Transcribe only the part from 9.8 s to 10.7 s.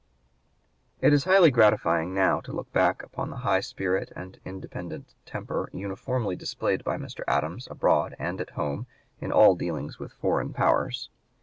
with foreign